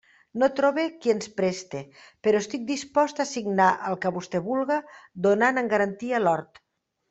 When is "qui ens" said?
1.03-1.29